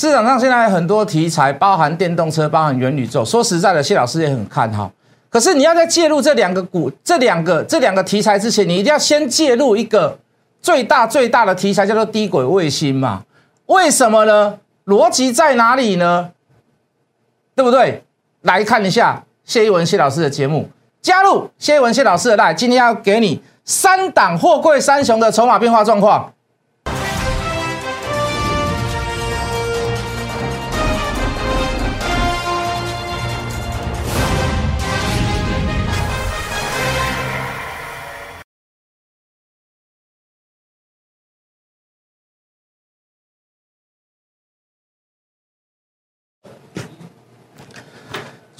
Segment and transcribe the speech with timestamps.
[0.00, 3.22] 市场上现在很多题材，包含电动车，包含元宇宙。
[3.22, 4.90] 说实在的，谢老师也很看好。
[5.28, 10.18] 可是你要在介入这两个股、这两个、这两个题材之前，你一定要先介入一个
[10.62, 13.24] 最大最大的题材，叫做低轨卫星嘛？
[13.66, 14.58] 为什么呢？
[14.86, 16.30] 逻辑在哪里呢？
[17.54, 18.02] 对不对？
[18.40, 20.70] 来看一下谢一文谢老师的节目，
[21.02, 26.32] 加入谢一文谢老师的来，今天要给你三档货柜三雄的筹码变化状况。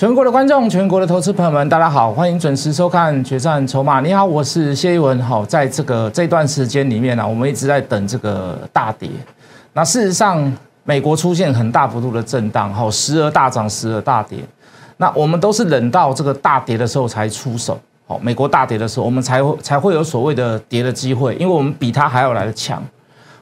[0.01, 4.01] 全国的观众，全国的投资朋友们，大家好，欢迎准时收看《决战筹码》。
[4.03, 5.21] 你好，我是谢一文。
[5.21, 9.11] 好，在这个这段时间里面呢，我们一直在等这个大跌。
[9.75, 10.51] 那事实上，
[10.85, 14.39] 美国出现很大幅度的震荡，好，时而大涨，时而大跌。
[14.97, 17.79] 那我们都是等到这个大跌的时候才出手。
[18.07, 22.83] 好，美国大跌的时候，我们才会才会有所谓的跌的机会，因为我们比它还要来的强。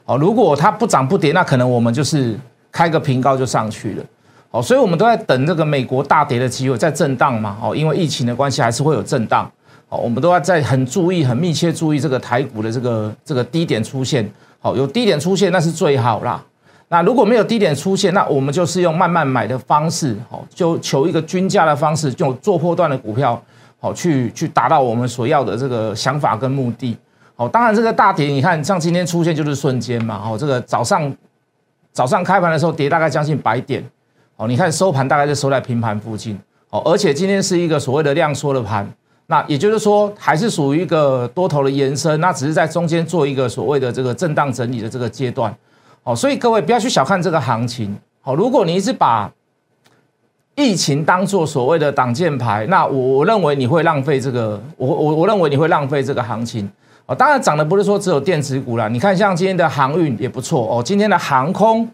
[0.03, 2.37] 好，如果它不涨不跌，那可能我们就是
[2.69, 4.03] 开个平高就上去了。
[4.51, 7.57] 哦，所以我们都在等这个美国大跌的机会，在震荡嘛。
[7.61, 9.49] 哦，因为疫情的关系，还是会有震荡。
[9.89, 14.27] 哦，我们都要在很注意、很密切注意这个台股的这个这个低点出现。
[14.59, 16.43] 好，有低点出现那是最好啦。
[16.87, 23.39] 那如果没有低点出现，那我们就是用慢慢买的方式，好，就求一个均价的方式，就做破段的股票，
[23.79, 26.97] 好，去去达到我们所要的这个想法跟目的。
[27.35, 30.19] 好，当然这个大跌，你看像今天出现就是瞬间嘛。
[30.19, 31.15] 好，这个早上
[31.93, 33.83] 早上开盘的时候跌大概将近百点。
[34.39, 38.89] 哦，你看收盘大概就收在平盘附近，哦，而且今天是一个所谓的量缩的盘，
[39.27, 45.53] 那也就是说还是属于一个多头的延伸，那只是在中间做一个所谓的这个震荡整理的这个阶段，
[46.05, 49.29] 哦，所以各位不要去小看这个行情，好，如果你一直把
[50.55, 56.71] 疫情当做所谓的挡箭牌，那我我认为你会浪费这个，我我我认为你会浪费这个行情，
[57.07, 61.85] 哦，当然涨的不是说只有电子股啦，你看像今天的航运也不错哦，今天的航空。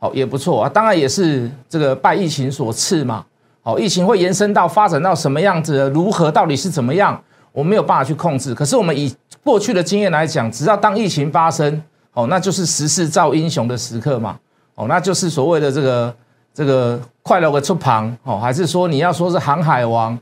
[0.00, 3.24] 好也不错啊，当然也是这个拜疫情所赐嘛。
[3.62, 7.22] 好，疫情会延伸到发展到什么样子，如何到底是怎么样，
[7.52, 8.54] 我没有办法去控制。
[8.54, 11.82] 可是我们以过去的经验来讲，只要当疫情发生，
[12.14, 14.38] 哦，那就是时势造英雄的时刻嘛。
[14.74, 16.14] 哦，那就是所谓的这个
[16.54, 20.18] 这个快乐的出航，哦，还是说你要说是航海王，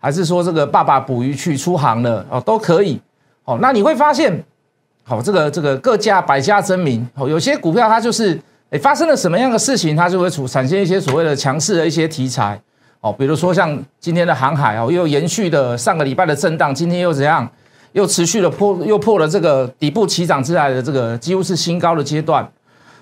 [0.00, 3.00] 还是说这个爸爸捕鱼去出航了，哦，都可以。
[3.44, 4.42] 哦，那你会发现，
[5.04, 8.36] 好，这个这个各家百家争鸣，哦，有些股票它就是。
[8.70, 12.60] 哎，发生了什么样的事情，它就会出产生一些所谓的强势的一些题材
[13.00, 17.48] 哦，比如说像今天的航海哦，又延续的上个礼拜的震荡，今天又怎样，
[17.92, 22.48] 又持续的破，又破了这个底部起涨之来的这个几乎是新高的阶段。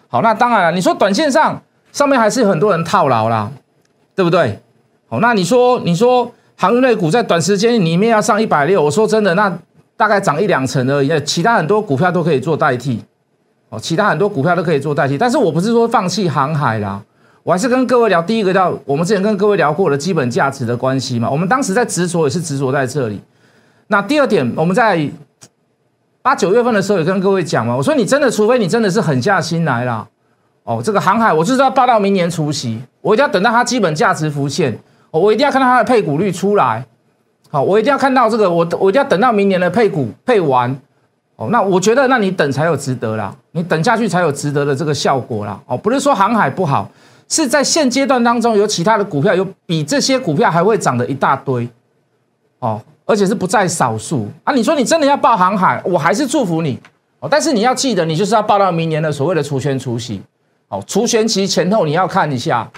[0.08, 1.60] 好，那当然了，你说短线上
[1.92, 3.50] 上面还是很多人套牢啦，
[4.14, 4.58] 对不对？
[5.08, 9.58] 好，那你说你说航运类股在短时间里面要上一百六，我说真的，那
[9.98, 13.02] 大概涨一两成而已，其他很多股票都可以做代替。
[13.70, 17.02] 哦，其他很多股票都可以做代替，但是我不是说放弃航海啦，
[17.42, 21.28] 我还是跟各位聊第一个叫我们之前跟各位聊过的基本价值的关系嘛。
[21.28, 23.20] 我们当时在执着也是执着在这里。
[23.88, 25.10] 那第二点，我们在
[26.22, 30.06] 八九月份的时候也跟各位讲嘛，我说你真的，除非你真的是狠下心来啦，
[30.64, 34.78] 哦，这个航海我就是要报到明年除夕，我一定要等到它基本价值浮现，
[35.10, 36.86] 我一定要看到它的配股率出来，
[37.50, 40.74] 好，我一定要看到这个，我我一定要等到明年的配股配完。
[41.38, 45.56] 哦，那我觉得，那你等才有值得啦，你等下去才有值得的这个效果啦。
[45.66, 46.90] 哦，不是说航海不好，
[47.28, 51.68] 是在现阶段当中有其他的股票有比这些股票还会涨的一大堆，
[52.58, 54.52] 哦，而且是不在少数啊。
[54.52, 56.76] 你说你真的要报航海，我还是祝福你
[57.20, 57.28] 哦。
[57.30, 60.20] 但是你要记得，你就是要报到明年的所谓的除权除息，
[60.66, 62.68] 哦，除权期前后你要看一下，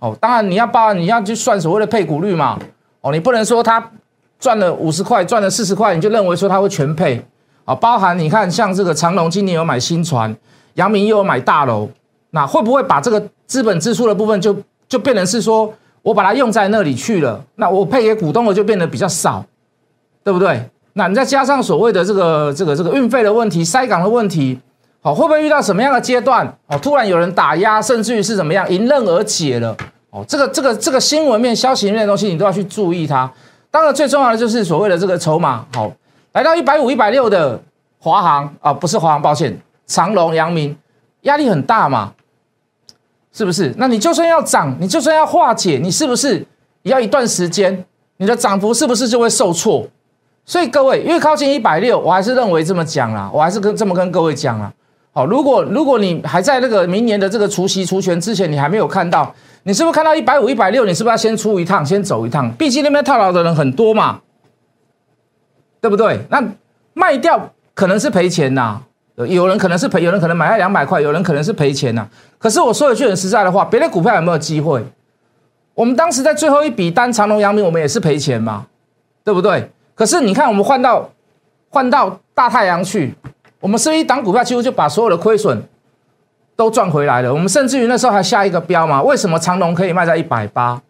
[0.00, 2.58] 哦，当然你要报，你要去算所谓的配股率嘛，
[3.00, 3.92] 哦，你不能说他
[4.40, 7.24] 赚了五十块，赚了四十块，你就认为说他会全配。
[7.64, 10.34] 啊，包含你看，像这个长隆今年有买新船，
[10.74, 11.88] 杨明又有买大楼，
[12.30, 14.56] 那会不会把这个资本支出的部分就
[14.88, 15.72] 就变成是说
[16.02, 17.44] 我把它用在那里去了？
[17.54, 19.44] 那我配给股东的就变得比较少，
[20.24, 20.68] 对不对？
[20.94, 24.58] 那你再加上所谓的这个这个这个运费的问题、塞港的问题，
[25.00, 26.46] 好，会不会遇到什么样的阶段？
[26.66, 29.76] 哦，突然有人打压，甚至于是怎么样迎刃而解了？
[30.10, 33.30] 哦，这个这个这个新闻面、消息面的东西，你都要去注意它。
[33.70, 35.90] 当然，最重要的就是所谓的这个筹码，好。
[36.32, 37.60] 来到一百五、一百六的
[37.98, 39.56] 华航啊，不是华航，抱歉，
[39.86, 40.76] 长隆、阳明，
[41.22, 42.12] 压力很大嘛，
[43.32, 43.74] 是不是？
[43.76, 46.38] 那你就算要涨，你就算要化解，你是不是
[46.82, 47.84] 也要一段时间？
[48.16, 49.86] 你的涨幅是不是就会受挫？
[50.44, 54.72] 所以各位越靠近一百六，我还是认为这么讲啦，我还是跟这么跟各位讲啦。
[55.12, 60.84] 好，如果如果你还在那个明年的这个除息除权之前，你还没有看到，你是不是看到一百五、一百六？
[60.84, 62.50] 你是不是要先出一趟，先走一趟？
[62.54, 64.20] 毕竟那边套牢的人很多嘛，
[65.82, 66.24] 对不对？
[66.30, 66.42] 那
[66.94, 68.80] 卖掉可能是赔钱呐，
[69.16, 72.06] 有人可能是赔，有人可能买在两百块，有人可能是赔钱呐。
[72.38, 74.82] 可是我说一句很实在的话，别的股票有没有机会？
[75.74, 78.66] 我们当时在最后一笔单长隆、阳明，我们也是赔钱嘛，
[79.24, 79.70] 对不对？
[79.94, 81.10] 可是你看，我们换到
[81.68, 83.14] 换到大太阳去。
[83.58, 85.62] 我们是一档股票，几乎就把所有的亏损
[86.54, 87.32] 都赚回来了。
[87.32, 89.02] 我们甚至于那时候还下一个标嘛？
[89.02, 90.80] 为什么长隆可以卖在一百八？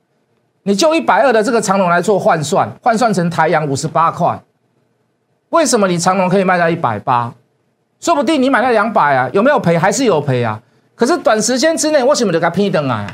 [0.65, 4.41] 你就一百二的这个长隆来做换算，换算成台阳五十八块，
[5.53, 7.33] 为什么你长隆可以卖到一百八？
[8.01, 9.77] 说不定你买到两百啊，有没有赔？
[9.77, 10.61] 还是有赔啊？
[10.95, 13.07] 可是短时间之内，为什么就给它劈灯啊？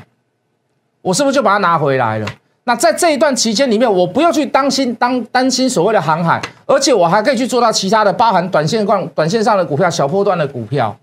[1.02, 2.26] 我是不是就把它拿回来了？
[2.62, 10.96] 那在这一段期间里面，我不用去担心当担心所谓的航海，而且我还可以去做到其他的，包含短线上短线上的股票、小波段的股票。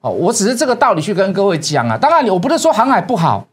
[0.00, 1.98] 哦，我只是这个道理去跟各位讲啊。
[1.98, 3.44] 当然，我不是说航海不好，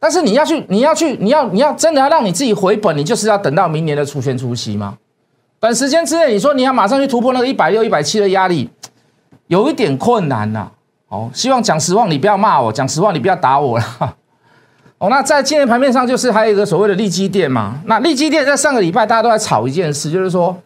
[0.00, 4.98] 但是你要去，你要去，你要你要真的要让你自己回本，你就是要等到明年的除权除息嘛。
[5.62, 8.68] 短时间之内，你说你要马上去突破那个一百六、一百七的压力，
[9.46, 10.68] 有一点困难呐。
[11.06, 13.84] 哦，希望讲实话，你不要骂我，讲实话，你不要打我了。
[14.98, 17.80] 哦，那在今天盘面上，就是还有一个所谓的利基电嘛。
[17.86, 20.60] 那利基电在上个礼拜大家都在炒一件事，就是说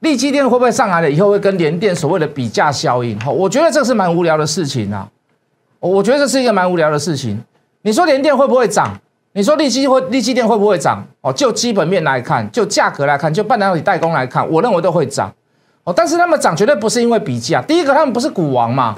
[0.00, 3.18] 利基电会不会上来了以后会跟联电所谓的比价效应？
[3.20, 5.08] 哈，我觉得这是蛮无聊的事情啊。
[5.80, 7.42] 我觉得这是一个蛮无聊的事情。
[7.80, 8.94] 你说联电会不会涨？
[9.32, 11.06] 你说利基会利基电会不会涨？
[11.20, 15.32] 哦，就基本面来看，就价格来看，就半导体代工来看，我认为都会涨。
[15.84, 17.62] 哦，但是他们涨绝对不是因为比价。
[17.62, 18.96] 第一个，他们不是股王嘛，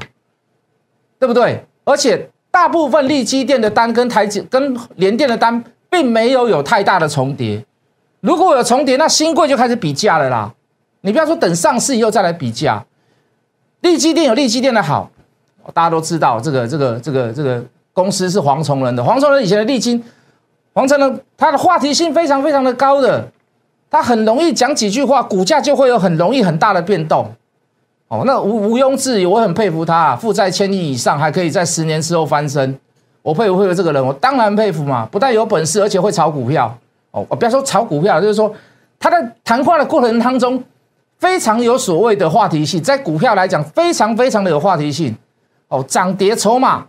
[1.19, 1.65] 对不对？
[1.85, 2.29] 而且。
[2.53, 7.65] 大部分利基电的单跟台积跟联电的单并没有有太大的重叠，
[8.23, 10.53] 如果有重叠，那新贵就开始比价了啦。
[11.03, 12.85] 你不要说等上市以后再来比价，
[13.83, 15.09] 利基电有利基电的好，
[15.73, 20.03] 大家都知道这个这个这个这个公司是黄崇仁的，黄崇仁以前的利金，
[20.73, 23.27] 黄成呢他的话题性非常非常的高的，
[23.91, 27.31] 他很容易讲几句话，股价就会有很容易很大的变动。
[28.09, 32.77] 哦，那毋毋庸置疑，我很佩服他，啊负债千亿以上还可以在十年之后翻身，
[33.23, 36.77] 我佩服佩服这个人，我当然佩服嘛，不但有本事，而且会炒股票。
[37.13, 38.53] 哦，我不要说炒股票，就是说
[38.99, 40.63] 他在谈话的过程当中
[41.19, 45.17] 非常有所谓的话题性，在股票来讲非常非常的有话题性。
[45.69, 46.85] 哦，涨跌筹码，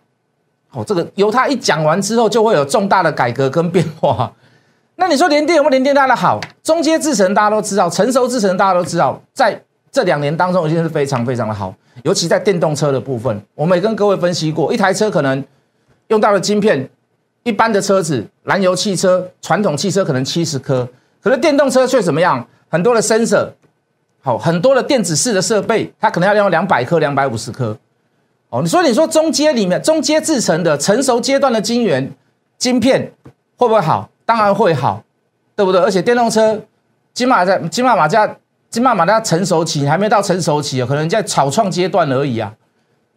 [0.71, 4.31] 哦，这个由他一讲完之后就会有重大的改革跟变化。
[4.95, 6.39] 那你说联电有没有联电大的好？
[6.63, 9.61] 中阶制程大家都知道，成熟制程大家都知道，在。
[9.93, 15.43] 这两年当中已经是非常非常的好，尤其在电动车的部分，我们也跟各位分析过，一台车可能
[16.07, 16.89] 用到的晶片，
[17.43, 20.87] 一般的车子，燃油汽车、传统汽车可能七十颗，
[21.21, 22.47] 可是电动车却怎么样？
[22.69, 23.49] 很多的 sensor，
[24.21, 27.77] 好，很多的电子式的设备，它可能要用两百颗、两百五十颗。
[28.51, 32.13] 哦，你说你说中阶里面，中阶制成的成熟阶段的晶圆
[32.59, 33.11] 晶片
[33.57, 34.07] 会不会好？
[34.25, 35.01] 当然会好，
[35.55, 35.81] 对不对？
[35.81, 36.61] 而且电动车
[37.13, 38.37] 金马在金马马家。
[38.69, 42.49] 金马马它成熟期还没到成熟期可能在草创阶段而已啊，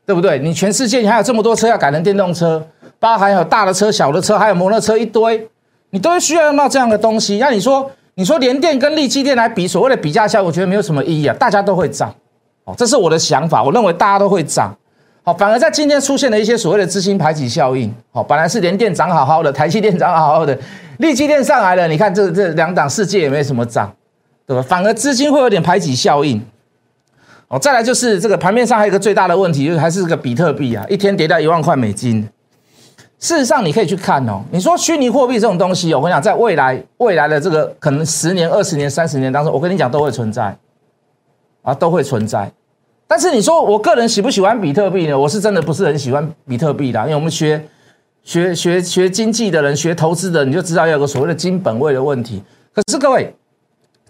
[0.04, 0.36] 对不对？
[0.40, 2.66] 你全世界你还有这么多车要改成电动车，
[2.98, 5.48] 包含有大的车、小的车，还有摩托车一堆，
[5.90, 7.38] 你都需要用到这样的东西。
[7.38, 12.12] 那你说，你说联电跟力基电来比，所谓的比价效，我觉得没有什么意义啊，大家都会涨，
[12.64, 14.76] 哦，这是我的想法，我认为大家都会涨，
[15.24, 20.56] 好，反而在今天出现了一些所谓的资金排挤效应，好，本来是联电涨好好的，台积电涨好好的，
[20.98, 23.92] 力基电上来了，你看这这两档世界也没什么涨。
[24.46, 24.62] 对吧？
[24.62, 26.38] 反而资金会有点排挤效应，
[27.48, 32.28] 哦，再来就是这个盘面上还有一个最大的问题，就是还是这个比特币啊，一天跌到一万块美金。
[33.18, 40.54] 事实上，你可以去看哦，你说虚拟货币这种东西，我跟你讲，在未来未来的这个可能十年、二十年、三十年当中，我跟你讲都会存在，
[41.62, 42.52] 啊，都会存在。
[43.06, 45.18] 但是你说我个人喜不喜欢比特币呢？
[45.18, 47.62] 我是真的不是很喜欢比特币的，因为我们学
[48.22, 52.42] 学学学经济的人、学投资的，你就知道有个所谓的金本位的问题。
[52.74, 53.34] 可是各位。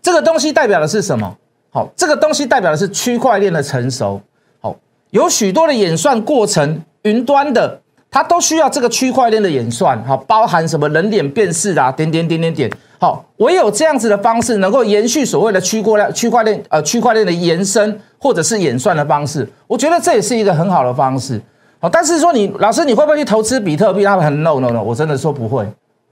[0.03, 1.35] 这个东西代表的是什么？
[1.71, 4.21] 好，这个东西代表的是区块链的成熟。
[4.61, 4.77] 好，
[5.13, 10.05] 有许多的演算过程，云端的它都需要这个区块链的演算。
[10.05, 12.71] 好，包含什么人脸辨识啊，点点点点点。
[13.05, 19.47] 好，唯有这样子的方式，能够延续所谓的区块链、区块链呃区块链的延伸，或者是演算的方式。
[19.67, 21.39] 我觉得这也是一个很好的方式。
[21.81, 24.03] 好，但是说你老师，你会不会去投资比特币？
[24.03, 25.63] 他很 no no no，我真的说不会。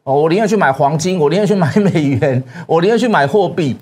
[0.03, 3.75] 哦，我宁愿去买黄金，我宁愿去买美元， 我宁愿去买货币。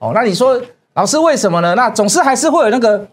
[0.00, 0.60] 哦，那你说
[0.94, 1.72] 老师为什么呢？
[1.76, 3.06] 那总是还是会有那个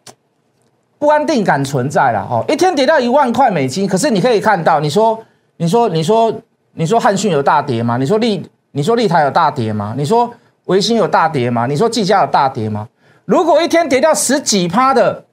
[0.98, 2.26] 不安定感存在啦。
[2.28, 5.24] 哦，一天跌到一万块美金，可是你可以看到，你说，
[5.58, 6.34] 你说，你说，
[6.74, 7.98] 你说汉逊有大跌吗？
[7.98, 8.44] 你说利，
[8.76, 9.94] 你说利台有大跌吗？
[9.96, 10.32] 你说
[10.66, 11.68] 维新有大跌吗？
[11.68, 12.88] 你说技嘉有大跌吗？
[13.26, 15.24] 如果一天跌掉十几趴的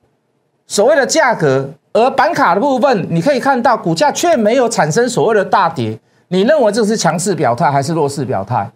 [0.66, 5.99] 所谓的价格，而板卡的部分，你可以看到股价却没有产生所谓的大跌。
[6.28, 8.70] 你认为这是强势表态还是弱势表态？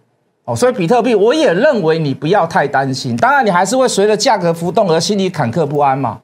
[0.47, 3.15] 哦，所以比特币我也认为你不要太担心。
[3.19, 6.19] 当然，你还是会随着价格浮动而心里坎坷不安嘛。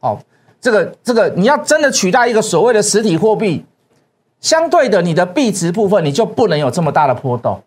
[0.00, 0.18] 哦，
[0.60, 3.64] 这个这个，你要真的取代一个所谓的实体货币，
[4.40, 7.58] 相对的，你的币值部分你就不能有这么大的波动。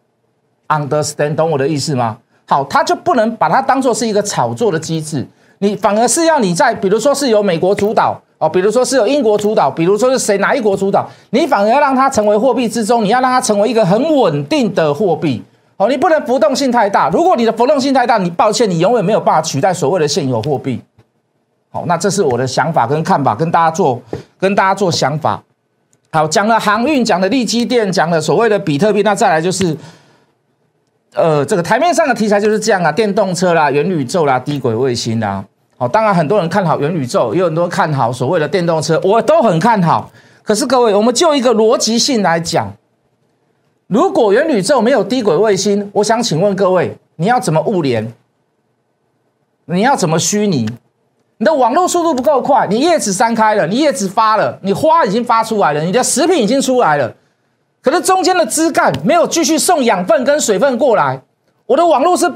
[0.70, 2.18] Understand，懂我的意思吗？
[2.48, 5.28] 好，它就不能把它当做是一个炒作的机制。
[5.60, 15.44] 你反而是要你在，比如说是由美国主导哦，比如说是由英国主导，比如说是谁哪一国主导，你反而要让它成为货币之中，你要让它成为一个很稳定的货币
[15.78, 17.10] 哦，你不能浮动性太大。
[17.10, 20.82] 如果你的浮动性太大，你抱歉，你永远没有办法取代所谓的现有货币。
[21.72, 24.02] 好，那这是我的想法跟看法，跟大家做
[24.40, 25.44] 跟大家做想法。
[26.12, 29.76] 好，讲了航运，讲了利基电，讲了所谓的比特币，那再来就是。
[31.14, 35.44] 呃，这个台面上的题材就是这样啊，电动车啦、元宇宙啦、低轨卫星啦。
[35.78, 40.12] 好，当然很多人看好元宇宙，也有很多看好所谓的电动车，我都很看好。
[40.44, 42.74] 可是各位，我们就一个逻辑性来讲，
[43.88, 48.14] 如果元宇宙没有低轨卫星，我想请问各位，你要怎么物联？
[49.66, 50.70] 你要怎么虚拟？
[51.38, 57.12] 你的网络速度不够快，你叶子散开了，你叶子发了，你花已经发出来了，你的食品已经出来了。
[57.82, 61.22] 可是中间的枝干没有继续送养分跟水分过来，
[61.66, 62.30] 我的网络是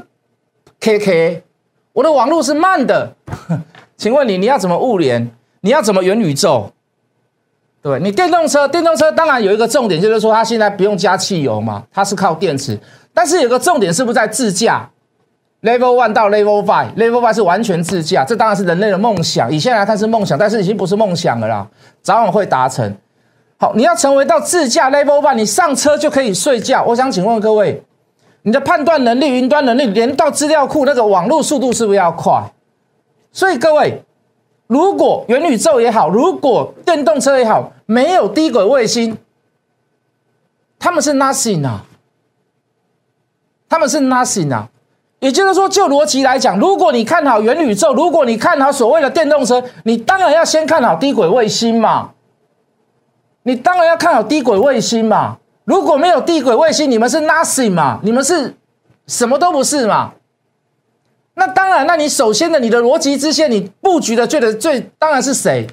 [0.80, 1.42] K K，
[1.92, 3.14] 我的网络是慢的，
[3.96, 5.30] 请问你你要怎么物联？
[5.60, 6.70] 你要怎么元宇宙？
[7.82, 12.78] 对你电动车，电动车当然有一个重点，就是说它现在不用加汽油嘛，它是靠电池。
[13.12, 14.90] 但是有个重点是不是在自驾
[15.62, 19.52] ？Level One 到 Level Five，Level Five 是完全自驾，这当然是人类的梦想。
[19.52, 21.66] 以现在来看是梦想，但是已经不是梦想了啦，
[22.02, 22.96] 早晚会达成。
[23.74, 26.84] 你要成为到自驾 level one，你上车就可以睡觉。
[26.84, 27.82] 我想请问各位，
[28.42, 32.52] 你的判断能力、云端能力，连到资料库那个网络速度是不是要快？
[33.32, 34.02] 所以各位，
[34.66, 39.16] 如果元宇宙也好，如果电动车也好，没有低轨卫星，
[40.78, 41.84] 他们是 nothing 啊，
[43.68, 44.68] 他们是 nothing 啊。
[45.20, 52.10] 也就是说，就逻辑来讲，如果你看好元宇宙，如果你看好所谓的电动车，你当然要先看好低轨卫星嘛。
[53.44, 55.38] 你当然要看好低轨卫星嘛！
[55.64, 58.00] 如果没有低轨卫星，你们是 nothing 嘛？
[58.02, 58.54] 你们是
[59.06, 60.12] 什么都不是嘛？
[61.34, 65.66] 那当然，那你首先的你的逻辑之线，你布局的最的最当然是谁？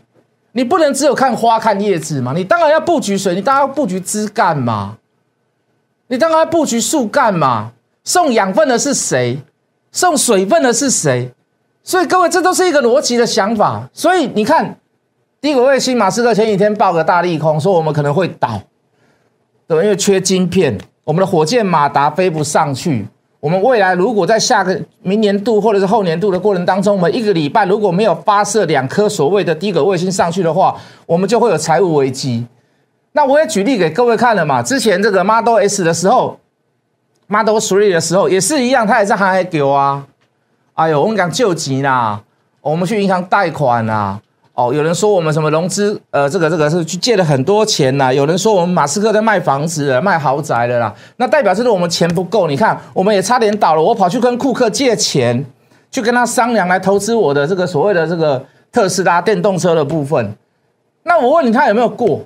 [0.51, 2.33] 你不能只有看花看叶子嘛？
[2.33, 3.33] 你当然要布局谁？
[3.35, 4.97] 你当然要布局枝干嘛？
[6.07, 7.71] 你当然要布局树干嘛？
[8.03, 9.41] 送养分的是谁？
[9.93, 11.33] 送水分的是谁？
[11.83, 13.89] 所以各位，这都是一个逻辑的想法。
[13.93, 14.77] 所以你看。
[15.41, 18.61] 低轨卫星，马斯克前几天爆个大利空，说我们可能会倒，
[19.67, 23.07] 对因为缺晶片，我们的火箭马达飞不上去。
[23.39, 32.45] 我们未来如果在下个明年度或者是后年度的过程当中，我们一个礼拜如果没有发射两颗所谓的低轨卫星上去的话，我们就会有财务危机。
[33.13, 36.39] 那我也举例给各位看了嘛，之前这个 Model S 的时候
[37.25, 40.05] ，Model Three 的时候也是一样，它也是还给我啊。
[40.75, 42.21] 哎呦，我们讲救急啦，
[42.61, 44.21] 我们去银行贷款啊。
[44.53, 48.13] 哦，有人说我们什么融资，呃，这个这个是去借了很多钱呐。
[48.13, 50.93] 有人说我们马斯克在卖房子、卖豪宅了啦。
[51.15, 52.47] 那代表是我们钱不够。
[52.47, 53.81] 你看，我们也差点倒了。
[53.81, 55.45] 我跑去跟库克借钱，
[55.89, 60.35] 去跟他商量来投资我的这个所谓的这个特斯拉电动车的部分。
[61.03, 62.19] 那我问你，他有没有过？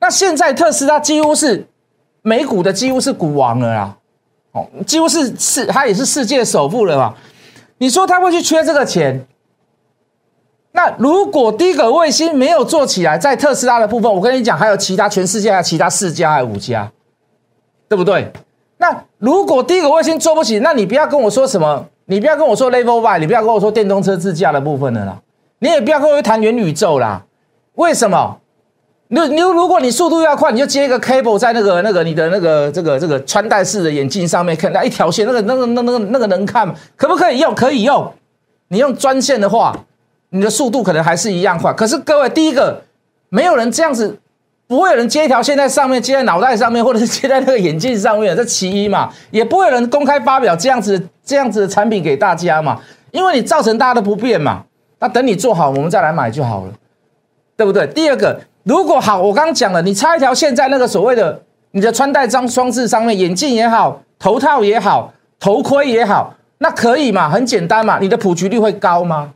[0.00, 1.66] 那现在特斯拉几乎是
[2.20, 3.96] 美股的几乎是股王了啦。
[4.52, 7.14] 哦，几乎是世，他也是世界首富了嘛。
[7.78, 9.26] 你说他会去缺这个钱？
[10.74, 16.90] 那如果低轨卫星没有做起来，在特斯拉的部分，我跟你讲，还有其他全世界还有其他四家还有五家，
[17.88, 18.32] 对不对？
[18.78, 25.20] 那如果低轨卫星做不起，那你不要跟我说什么，你不要跟我说 Level Y，你不要跟我说电动车自驾的部分的啦，
[25.58, 27.22] 你也不要跟我谈元宇宙啦。
[27.74, 28.38] 为什么？
[29.08, 36.74] 你你如果你速度要快，你就接一个 cable 在那个那个你的那个这个这个穿戴式的眼镜上面，看那一条线，那个那个那那个那个能看吗？
[36.96, 37.54] 可不可以用？
[37.54, 38.10] 可以用。
[38.68, 39.78] 你用专线的话。
[40.34, 42.82] 你的速度可能还是一样快，可是各位，第一个，
[43.28, 44.18] 没有人这样子，
[44.66, 54.64] 不会有人接一条线在上面，接在脑袋上面，或者是接在那个眼镜上面，这其一嘛， 也不会有人公开发表这样子这样子的产品给大家嘛，因为你造成大家的不便嘛。
[54.98, 56.72] 那等你做好，我们再来买就好了，
[57.56, 57.86] 对不对？
[57.88, 67.28] 第二个，如果好，我刚刚讲了，你插一条线在那个所谓的你的穿戴装装置上面，眼镜也好，头套也好，头盔也好，那可以嘛？
[67.28, 69.32] 很简单嘛，你的普及率会高吗？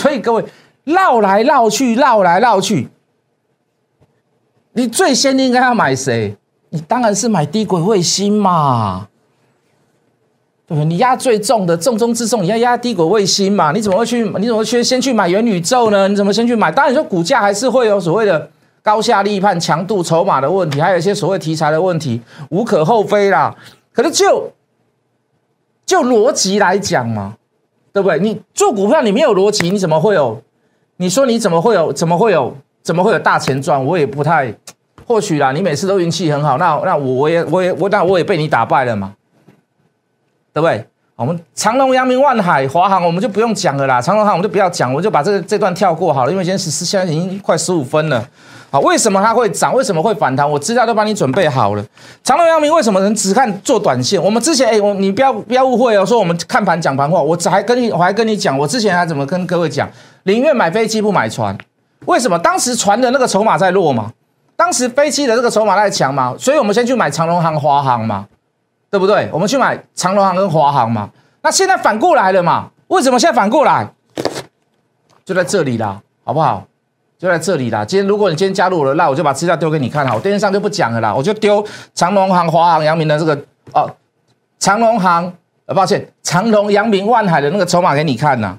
[0.00, 0.42] 所以各位
[0.84, 2.88] 绕来绕去，绕来绕去，
[4.72, 6.34] 你最先应该要买谁？
[6.70, 9.08] 你当然是买低轨卫星嘛，
[10.66, 13.72] 对你压最重的重中之重，你要压低轨卫星嘛？
[13.72, 14.22] 你怎么会去？
[14.38, 16.08] 你怎么去先去买元宇宙呢？
[16.08, 16.72] 你怎么先去买？
[16.72, 18.48] 当然，说股价还是会有所谓的
[18.82, 23.54] 高下立判、强度、筹码的问题，还有一些所谓题材的问题，无可厚非啦。
[23.92, 24.50] 可是就
[25.84, 27.36] 就逻辑来讲嘛，
[27.92, 28.18] 对不对？
[28.18, 30.42] 你做股票你没有逻辑，你怎么会有？
[30.96, 31.92] 你说你怎么会有？
[31.92, 32.56] 怎么会有？
[32.82, 33.84] 怎么会有大钱赚？
[33.84, 34.54] 我也不太，
[35.06, 35.52] 或许啦。
[35.52, 39.14] 你每次都运气很好，那那我我也我也我那我也被你打败了嘛。
[40.52, 40.84] 对不对？
[41.14, 44.00] 我们长隆、阳明、万海、华航，我们就不用讲了啦。
[44.00, 46.32] 长隆航我们就不要讲，我就把这个这段跳过好了。
[46.32, 48.26] 因为今天是现在已经快十五分了。
[48.70, 49.74] 好，为什么它会涨？
[49.74, 50.48] 为什么会反弹？
[50.48, 51.84] 我资料都帮你准备好了。
[52.22, 54.22] 长隆、阳明为什么能只看做短线？
[54.22, 57.20] 我们之前哎，我你不要不要误会哦，说我们看盘讲盘话。
[57.20, 59.88] 我还跟你我还跟你讲，我之前还怎么跟各位讲？
[60.22, 61.56] 宁愿买飞机不买船。
[62.06, 62.38] 为什么？
[62.38, 64.12] 当时船的那个筹码在弱嘛，
[64.56, 68.26] 当时飞机的这个筹码在强嘛，所以我们先去买长隆航、华航嘛。
[68.90, 69.28] 对不对？
[69.32, 71.08] 我们去买长隆航跟华航嘛。
[71.42, 72.70] 那现在反过来了嘛？
[72.88, 73.88] 为什么现在反过来？
[75.24, 76.64] 就在这里啦，好不好？
[77.20, 77.84] 就在这里啦。
[77.84, 81.14] 今天如果你今天加入我的，那我就把资料丢给你看好，电视上就不讲了啦。
[81.14, 81.62] 我就丢
[81.94, 83.38] 长隆行、华航、阳明的这个
[83.74, 83.94] 哦，
[84.58, 85.30] 长隆行，
[85.66, 88.56] 呃，抱歉，长隆、阳明、万海的那个筹码给你看呐，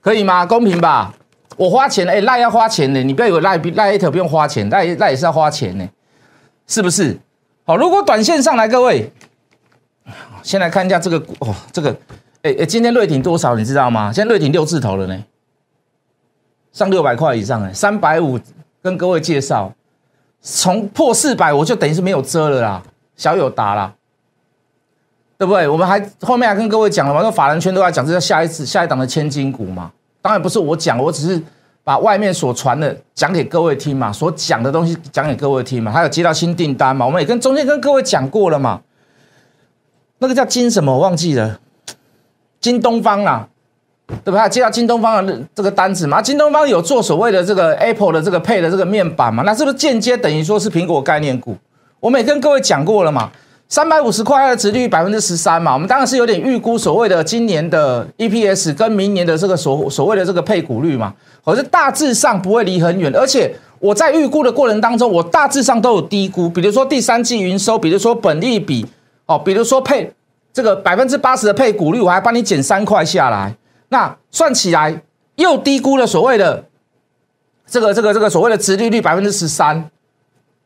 [0.00, 0.44] 可以吗？
[0.44, 1.14] 公平吧？
[1.56, 5.88] 我花钱，哎，赖要花钱的，你不要以为赖赖一头不用花钱，赖赖也是要花钱呢，
[6.66, 7.16] 是不是？
[7.64, 9.12] 好，如果短线上来，各位。
[10.42, 11.90] 先来看一下这个哦，这个，
[12.42, 14.12] 哎哎，今天瑞鼎多少你知道吗？
[14.12, 15.24] 现在瑞鼎六字头了呢，
[16.76, 18.38] 上六百块以上哎，三百五，
[18.82, 19.72] 跟各位介绍，
[20.42, 22.82] 从破四百我就等于是没有遮了啦，
[23.16, 23.94] 小有达啦，
[25.38, 25.66] 对不对？
[25.66, 29.90] 我们还后面还跟各位讲了嘛，说法人圈都在讲这叫下一次下一档的千金股嘛，
[30.20, 31.42] 当然不是我讲，我只是
[31.82, 38.82] 把外面所传的讲给各位听嘛，所讲的东西讲给各位听嘛，还有接到新订单嘛，我们也跟中间跟各位讲过了嘛。
[40.18, 41.58] 那个叫金什么我忘记了，
[42.60, 43.48] 金东方啊，
[44.24, 44.48] 对吧？
[44.48, 51.56] 接到京东方的这个单子嘛，京东方有做所谓的这个 Apple 的这个配的这个面板嘛，那是不是间接等于说是苹果概念股？
[52.00, 53.30] 我们也跟各位讲过了嘛，
[53.68, 61.12] 三百五十块的值率百分之十三嘛，我们当然是有点预估所谓的今年的 EPS 跟明年的这个所所谓的这个配股率嘛，
[61.44, 68.86] 可是大致上不会离很远，而且我在预估的过程当中，我大致上都有低估，比如说第三季营收，比如说本利比。
[69.28, 70.08] 哦，比如说配
[70.52, 73.52] 这个百分之八十的配股率，我还帮你减三块下来，
[73.88, 75.02] 那算起来
[75.36, 76.64] 又低估了所谓的
[77.66, 79.90] 这个这个这个所谓的殖利率百分之十三，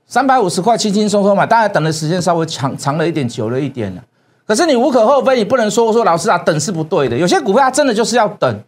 [0.06, 4.02] 三百五十块轻轻松松买，当然等的时间稍微长长了一点，久了一点了。
[4.46, 7.16] 可是你无可厚非，你不能说说老师啊，等是不对的。
[7.16, 8.60] 有些股票它真的就是要等，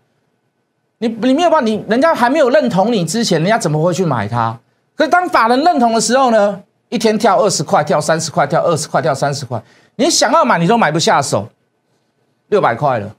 [0.98, 4.56] 你你没有办法，你人家还没有认同你之前，人家怎么会去买它？
[4.94, 9.60] 可是当法人认同的时候呢，一天跳二十块，跳三十块，跳二十块，跳三十块。
[9.96, 11.48] 你想要买，你都买不下手，
[12.48, 13.14] 六百块了。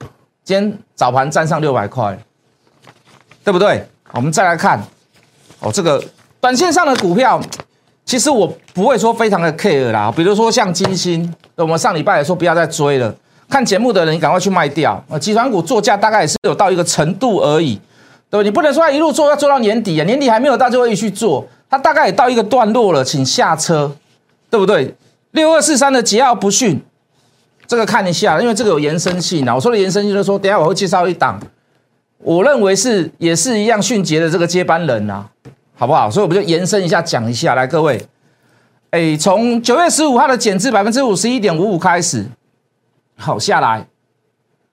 [0.46, 2.18] 今天早盘站上六百块，
[3.44, 3.88] 对不对？
[4.12, 4.78] 我们再来看，
[5.60, 6.04] 哦，这个
[6.42, 7.42] 短线上的股票，
[8.04, 10.12] 其实我不会说非常的 care 啦。
[10.14, 13.16] 比如说像金星，我们上礼拜也说不要再追了。
[13.50, 15.02] 看节目的人，你赶快去卖掉。
[15.10, 17.80] 啊，集团股作价大概也是有到一个程度而已，
[18.30, 18.44] 对不？
[18.44, 23.96] 你不能说一路做要做到年底啊，年底还没有到就会去做，它大概也到一个段落了，请下车，
[24.50, 24.94] 对不对？
[25.32, 26.82] 六二四三的桀骜不驯，
[27.66, 29.56] 这个看一下，因为这个有延伸性啊。
[29.56, 31.40] 我说的延伸性就是说，等下我会介绍一档，
[32.18, 35.28] 我认为是也是一样迅捷的这个接班人啊，
[35.74, 36.12] 好不好？
[36.12, 38.06] 所以我们就延伸一下讲一下，来各位，
[38.92, 42.26] 哎，从九月十五号的减至百分之五十一点五五开始，
[43.16, 43.88] 好下来，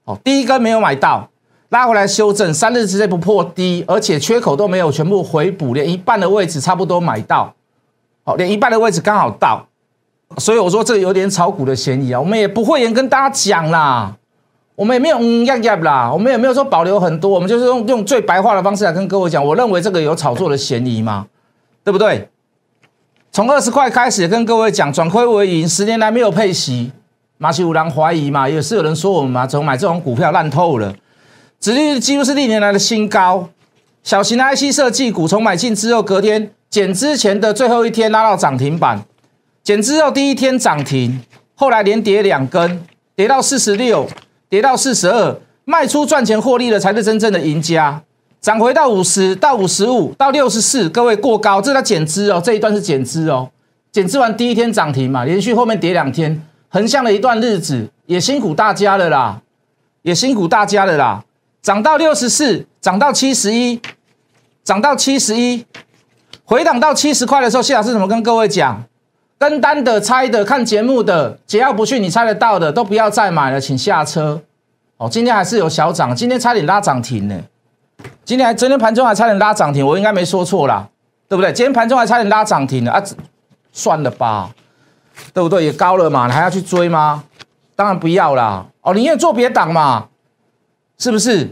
[0.05, 1.31] 哦，第一根没有买到，
[1.71, 7.55] 拉回来修正，三日之内不破低，而且缺口都没有全部回补，连一半的位置差不多买到，
[8.25, 9.67] 好，连一半的位置刚好到。
[10.39, 14.17] 所以我说这个有点炒股的嫌疑啊，我们也不会言跟大家讲啦，
[14.77, 21.27] 我们也没有嗯样样啦，我们也没有说保留很多，我们就是用用最白话的方式来跟各位讲，我认为这个有炒作的嫌疑嘛，
[21.85, 22.29] 对不对？
[23.33, 26.93] 从二十块开始跟各位讲转亏为盈，十年来没有配息，
[27.39, 30.95] 马西五郎怀疑嘛，也是有人说我们嘛，怎么买这种股票烂透了，
[31.61, 33.49] 指率几乎是历年来的新高，
[34.03, 39.05] 小型的 IC 设计股从买进之后隔天减之前的最后一天拉到涨停板。
[39.63, 41.21] 减之后第一天涨停，
[41.55, 42.83] 后来连跌两根，
[43.15, 44.09] 跌到四十六，
[44.49, 48.03] 跌到四十二，卖出赚钱获利的才是真正的赢家。
[48.41, 53.51] 涨回到五十到五十五到六十四，各位过高，这叫减资哦，这一段是减资哦。
[53.93, 59.43] 减资完第一天涨停嘛，连续后面跌两天，横向了一段日子，也辛苦大家了啦，
[60.01, 61.23] 也辛苦大家了啦。
[61.61, 63.79] 涨到六十四，涨到七十一，
[64.65, 65.67] 涨到七十一，
[66.45, 68.83] 回档到七十块的时候，谢老师怎么跟各位讲？
[69.41, 74.43] 跟单的、猜的、看节目的，只要不去你猜得到的，都不要再买了，请下车。
[74.99, 77.41] 哦，今天还是有小涨，今天差点拉涨停呢。
[78.23, 80.87] 今天还昨天盘中还差点拉涨停，我应该没说错啦，
[81.27, 81.51] 对不对？
[81.55, 83.03] 今天盘中还差点拉涨停了啊，
[83.73, 84.51] 算了吧，
[85.33, 85.65] 对不对？
[85.65, 87.25] 也高了嘛，你还要去追吗？
[87.75, 88.67] 当然不要啦。
[88.83, 90.09] 哦，宁愿做别档嘛，
[90.99, 91.49] 是不是？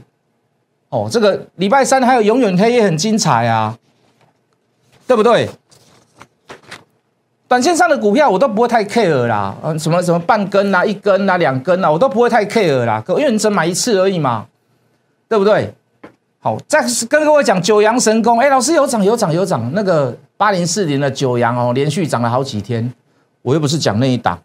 [0.91, 3.79] 哦，这个礼拜三还有永远黑也很精彩啊，
[5.07, 5.49] 对不对？
[7.49, 14.47] 短线上的股票我都不会太 care 啦，嗯，什么什么半根啊、一根啊、两根啊，我都不会太 care 啦，因为你只买一次而已嘛，
[15.29, 15.73] 对不对？
[16.41, 22.93] 好，再跟各位讲九阳神功，哎，老师有涨有涨有涨，那个八零四零的九阳哦，连续涨了好几天，
[23.41, 24.39] 我又不是讲那一档，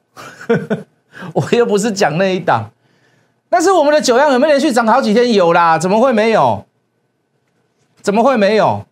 [1.33, 2.71] 我又不是讲那一档。
[3.49, 5.33] 但是我们的九阳有没有连续涨好几天？
[5.33, 6.65] 有啦，怎么会没有？
[8.01, 8.85] 怎么会没有？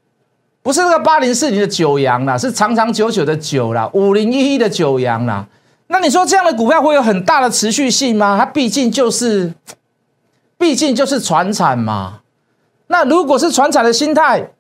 [0.63, 5.45] 不是那个八零四零的九阳啦，是长长久久的九啦，五零一一的九阳啦。
[5.88, 8.38] 那你说这样的股票会有很大的持续性吗？
[8.39, 9.54] 它毕竟就是，
[10.58, 12.19] 毕竟就是传产嘛。
[12.88, 14.52] 那如果是传产的心态，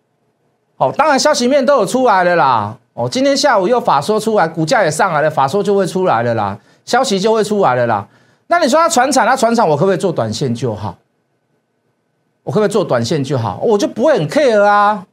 [0.77, 2.77] 哦，当然消息面都有出来了啦。
[2.93, 8.07] 哦，今天下午又法说出来，股价也上来了，法说就会出来了啦，消息就会出来了啦。
[8.47, 10.97] 那你说它传产，它传产，我可不可以做短线就好？
[12.43, 13.61] 我可不可以做短线就好？
[13.63, 15.05] 我就不会很 care 啊，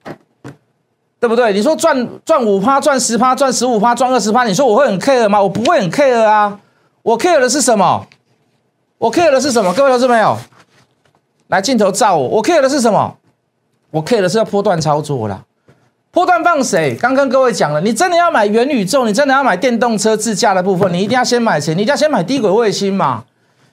[1.20, 1.52] 对不对？
[1.52, 5.42] 你说赚赚五趴、赚十趴、赚十五趴、赚二十趴，你说我会很 care 吗？
[5.42, 6.60] 我不会很 care 啊。
[7.02, 8.06] 我 care 的是什么？
[8.98, 9.72] 我 care 的是什么？
[9.74, 10.36] 各位投资朋友，
[11.48, 12.28] 来镜头照我。
[12.28, 13.16] 我 care 的是什么？
[13.90, 15.42] 我 care 的是要波段操作啦。
[16.10, 16.96] 波段放谁？
[17.00, 21.74] 刚跟各位讲了，你真的要买元宇宙，你真的要买电动车自驾的部分，你一定要先买谁？
[21.74, 23.24] 你一定要先买低轨卫星嘛？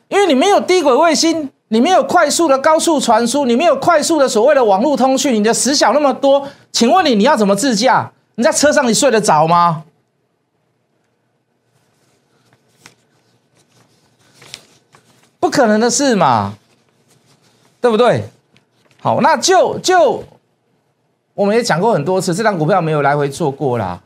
[0.10, 8.12] 因为你没有低轨卫星，你没有快速的高速传输，你没有快速的所谓的网络通讯，你的时小那么多，请问你你要怎么自驾？
[8.36, 9.84] 你在车上你睡得着吗？
[15.40, 16.54] 不可能的事嘛，
[17.80, 18.26] 对不对？
[19.02, 20.24] 好，那就就。
[21.34, 24.02] 我们也讲过很多次，这张股票没有来回做过啦。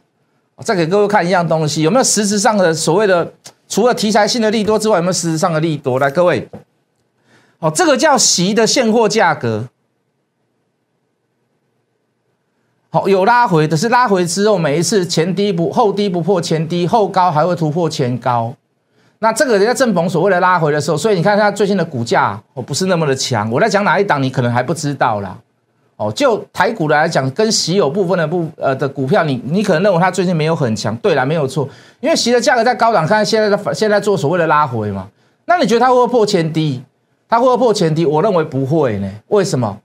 [0.63, 3.31] 再给各位看一样东西，有没有实质上的所谓的
[3.67, 5.99] 除了题材性的利多之外，有没有实质上的利多？
[5.99, 6.49] 来，各位，
[7.59, 9.65] 哦，这个叫席的现货价格，
[12.89, 18.53] 好，有拉回的是拉回之后，每一次前低不后低不破前低，后高还会突破前高。
[19.19, 23.51] 那这个人家正逢所谓的拉回的时候，所以你看它最近的股价哦不是那么的强。
[23.51, 25.37] 我在讲哪一档，你可能还不知道啦。
[25.97, 31.67] 哦，就台股来讲，跟席有部分的部呃的股票，你你可能认为它最近没有很强，对了，没有错，
[31.99, 35.09] 因为席的价格在高档，看现在的现在做所谓的拉回嘛，
[35.43, 36.81] 那你觉得它会不会破前低？
[37.29, 38.05] 它会不会破前低？
[38.05, 39.77] 我认为不会呢，为什么？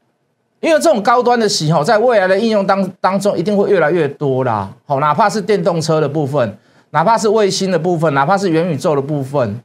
[0.61, 4.71] 因为这种高端的喜好，在未来的应用当当中，一定会越来越多啦。
[4.87, 6.57] 好，哪怕是电动车的部分，
[6.91, 9.61] 哪怕是卫星的部分，哪怕是元宇宙的部分，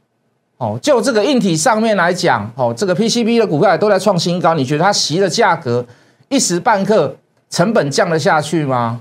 [0.58, 5.86] 哦，就这个硬体上面来讲，哦，这个 PCB 的股票也都在创新高，你觉得它习的价格？
[6.28, 7.16] 一时半刻
[7.48, 9.00] 成本降得下去吗？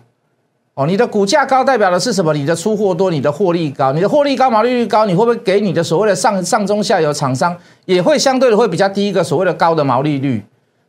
[0.80, 2.34] 哦，你的股价高代表的是什么？
[2.34, 10.42] 你的出货多，你的获利高，你的获利高，毛利率高，你会不会给你的所谓的上上中下游厂商也会相对的会比较低一个所谓的高的毛利率？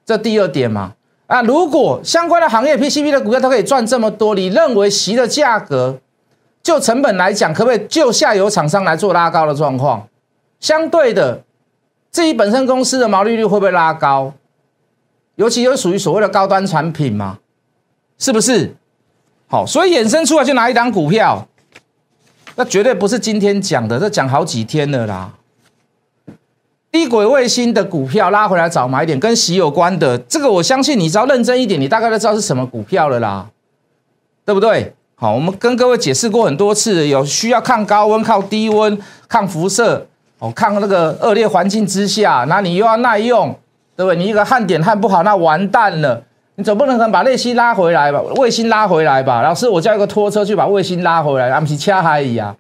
[0.07, 0.93] 这第二点嘛。
[1.27, 5.99] 啊，如果相关的行业 PCB 的股票都可以赚这么多，你认为席的价格
[6.63, 10.07] 就成本来讲，可不可以就下游厂商来做拉高的状况？
[10.61, 11.43] 相对的，
[12.13, 14.35] 自己本身公司的毛利率会不会拉高？
[15.35, 17.39] 尤其又属于所谓的高端产品嘛，
[18.17, 18.77] 是不是？
[19.53, 21.45] 好，所以衍生出来就拿一档股票，
[22.55, 25.33] 那绝对不是今天讲的，这讲好几天了啦。
[26.93, 33.49] 低轨卫星的股票拉回来找买点，跟洗有关的，这个我相信你只要认真一点，你大概都知道是什么股票了啦，
[34.45, 34.95] 对不对？
[35.17, 38.97] 好，我们跟各位解释过很多次，有需要抗高温、抗低温、
[39.29, 40.07] 抗辐射，
[40.39, 43.59] 哦，抗那个恶劣环境之下，那你又要耐用。
[43.97, 44.17] 对不对？
[44.17, 46.23] 你一个焊点焊不好，那完蛋了。
[46.61, 48.21] 你总不能把卫星拉回来吧？
[48.37, 49.41] 卫星拉回来吧。
[49.41, 52.55] 老师，我叫一个拖车去把卫星拉回来，阿不是掐海一样，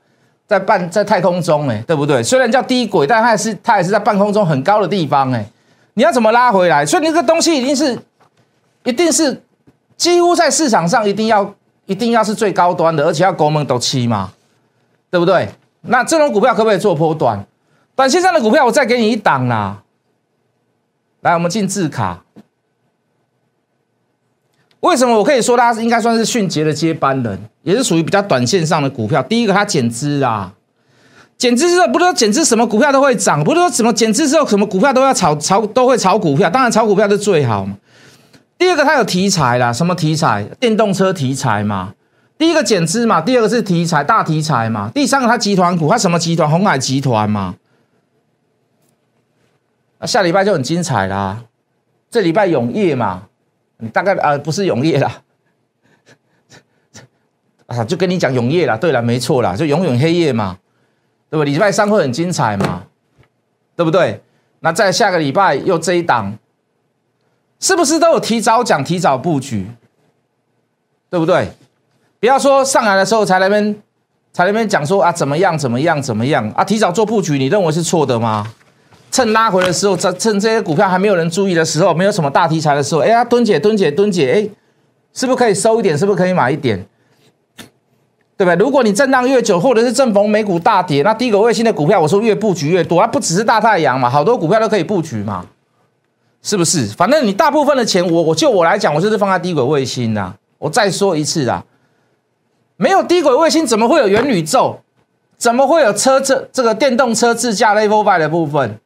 [0.46, 2.22] 在半在太空中，哎，对不对？
[2.22, 5.44] 虽然叫低轨，但它也是它也是在半空中很高的地方，哎，
[5.92, 6.86] 你要怎么拉回来？
[6.86, 7.98] 所以那个东西一定是，
[8.84, 9.42] 一定是
[9.98, 14.30] 几乎在市场上一定要一定要是最高端的，而且要国门都七嘛，
[15.10, 15.46] 对不对？
[15.82, 17.44] 那这种股票可不可以做波段？
[17.94, 19.82] 短线上的股票，我再给你一档啦。
[21.20, 22.22] 来，我们进字卡。
[24.80, 29.22] 为什么我可以说它应该算是迅捷的接班人，也是属于比较短线上的股票？
[29.22, 30.52] 第一个，它减资啊，
[31.36, 37.76] 减资之后不是说减资什么股票都会涨，不是说什么减资之后什么股票都要炒炒都会炒股票，当然炒股票是最好嘛。
[38.56, 40.44] 第二个，它有题材啦，什么题材？
[40.58, 41.94] 电动车题材嘛。
[42.36, 46.48] 第一个减资嘛，第二个是题材大题材嘛，第三个它集团股，它什么集团？
[46.48, 47.54] 红海集团嘛。
[49.98, 51.42] 那下礼拜就很精彩啦，
[52.10, 53.24] 这礼拜永业嘛，
[53.80, 55.22] 你大概啊不是永业啦，
[57.66, 60.58] 啊就跟你讲永业啦，对了，没错啦，就永远黑夜嘛，
[61.28, 61.44] 对不？
[61.44, 62.84] 礼拜三会很精彩嘛，
[63.76, 64.22] 对不对？
[64.60, 66.36] 那在下个礼拜又这一档，
[67.58, 69.66] 是不是都有提早讲、提早布局？
[71.08, 71.48] 对不对？
[72.20, 73.74] 不要说上来的时候才那边
[74.32, 78.52] 才那边讲说啊怎么样怎么样怎么样啊提早做布局，你认为是错的吗？
[79.10, 84.48] 趁拉回的时候，在趁这些股票还没有人注意的时候，没有什么大题材的时候，哎呀蹲姐蹲姐蹲姐，哎，
[85.12, 85.98] 是不是可以收一点？
[85.98, 86.86] 是不是可以买一点？
[88.36, 88.54] 对不对？
[88.56, 95.44] 如果你震荡越久，或者是正逢美股大跌，那低轨卫星的股票，我说越布局越多，它不只是大太阳嘛，好多股票都可以布局嘛，
[96.40, 96.86] 是不是？
[96.96, 100.34] 反正你大部分的钱，我我就我来讲，我就是放在低轨卫星呐。
[100.58, 101.64] 我再说一次啦。
[102.76, 104.78] 没有低轨卫星，怎么会有元宇宙？
[105.36, 108.78] 怎么会有车这这个电动车自驾 Level Five 的部分？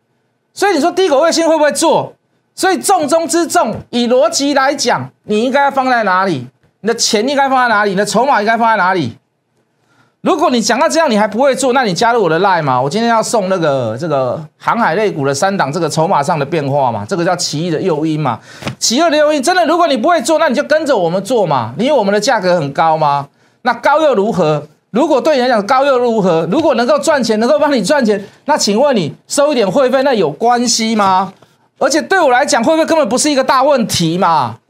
[0.55, 2.15] 所以你说低轨卫星会不会做？
[2.55, 6.47] 所以重中之重，以逻辑来讲，你应该放在哪里？
[6.81, 7.91] 你的钱应该放在哪里？
[7.91, 9.19] 你的筹码应该放在哪里？
[10.21, 12.81] 如果你讲到这样，你还不会做，那你加入我的 Line 嘛？
[12.81, 18.39] 我今天要送那个这个航海类股的三档，这个筹码上的变化嘛，这个叫奇异的诱因嘛？
[18.79, 21.75] 奇异的诱因，真的，如果你不会做，那你就跟着我们做嘛？
[21.77, 23.29] 因为我们的价格很高吗？
[23.63, 24.67] 那高又如何？
[24.95, 26.47] 如果对你来讲高又如何？
[26.49, 31.33] 如果能够赚钱，能够帮你赚钱，那请问你收一点会费，那有关系吗？
[31.81, 34.61] 而且对我来讲，会不会根本不是一个大问题嘛？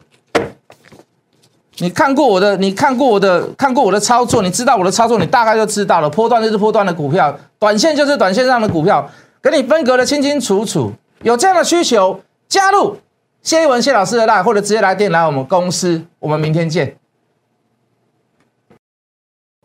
[1.76, 6.08] 你看过我的，你看过我的，看过我的操作，你知道我的操作，你大概就知道了。
[6.08, 9.06] 波段就是波段的股票，短线就是短线上的股票，
[9.42, 10.90] 给你分隔的清清楚楚。
[11.20, 12.96] 有这样的需求，加入
[13.42, 16.02] 谢一文谢老师的 line，或者直接来电来我们公司。
[16.18, 16.96] 我们明天见。